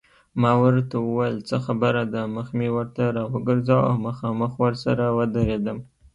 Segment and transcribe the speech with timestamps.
[0.41, 5.77] ما ورته وویل څه خبره ده، مخ مې ورته راوګرځاوه او مخامخ ورسره ودرېدم.